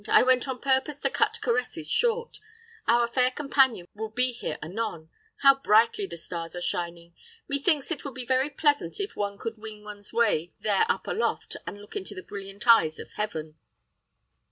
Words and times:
I 0.09 0.23
went 0.23 0.47
on 0.47 0.57
purpose 0.57 0.99
to 1.01 1.11
cut 1.11 1.37
caresses 1.43 1.87
short. 1.87 2.39
Our 2.87 3.07
fair 3.07 3.29
companion 3.29 3.85
will 3.93 4.09
be 4.09 4.31
here 4.31 4.57
anon. 4.59 5.11
How 5.43 5.59
brightly 5.61 6.07
the 6.07 6.17
stars 6.17 6.55
are 6.55 6.61
shining. 6.61 7.13
Methinks 7.47 7.91
it 7.91 8.03
would 8.03 8.15
be 8.15 8.25
very 8.25 8.49
pleasant 8.49 8.99
if 8.99 9.15
one 9.15 9.37
could 9.37 9.59
wing 9.59 9.83
one's 9.83 10.11
way 10.11 10.53
there 10.59 10.87
up 10.89 11.05
aloft, 11.05 11.55
and 11.67 11.79
look 11.79 11.95
into 11.95 12.15
the 12.15 12.23
brilliant 12.23 12.67
eyes 12.67 12.97
of 12.97 13.11
heaven." 13.11 13.59